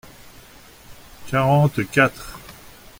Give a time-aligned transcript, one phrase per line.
[1.27, 2.39] Quarante-quatre.